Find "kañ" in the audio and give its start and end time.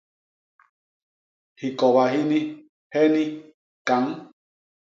3.87-4.03